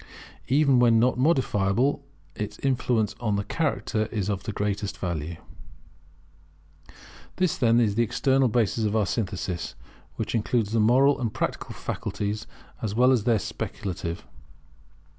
[0.47, 2.03] [Even where not modifiable,
[2.35, 5.35] its influence on the character is of the greatest value]
[7.35, 9.75] This, then, is the external basis of our synthesis,
[10.15, 12.47] which includes the moral and practical faculties,
[12.81, 14.25] as well as the speculative.